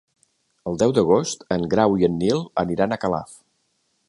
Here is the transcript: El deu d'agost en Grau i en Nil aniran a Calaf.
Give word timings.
El 0.71 0.79
deu 0.83 0.93
d'agost 0.99 1.45
en 1.57 1.67
Grau 1.75 1.95
i 2.01 2.09
en 2.11 2.19
Nil 2.25 2.43
aniran 2.65 2.97
a 2.97 3.03
Calaf. 3.05 3.41